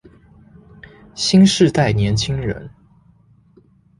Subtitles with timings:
[1.13, 2.71] 新世代年輕人